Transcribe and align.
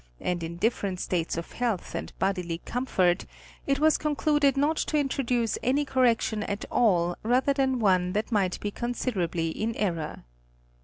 and 0.19 0.41
in 0.41 0.57
different 0.57 0.99
states 0.99 1.37
of 1.37 1.51
health 1.51 1.93
and 1.93 2.11
bodily 2.17 2.57
com 2.65 2.87
fort, 2.87 3.27
1t 3.67 3.77
was 3.77 3.99
concluded 3.99 4.57
not 4.57 4.75
to 4.77 4.97
introduce 4.97 5.59
any 5.61 5.85
correction 5.85 6.41
at 6.41 6.65
all 6.71 7.15
rather 7.21 7.53
than 7.53 7.77
one 7.77 8.13
that 8.13 8.31
might 8.31 8.59
be 8.61 8.71
considerably 8.71 9.49
in 9.49 9.75
error. 9.75 10.23